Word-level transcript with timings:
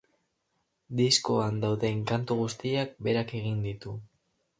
Diskoan 0.99 1.59
dauden 1.65 1.99
kantu 2.13 2.37
guztiak 2.39 2.97
berak 3.09 3.35
egin 3.41 3.61
ditu. 3.67 3.95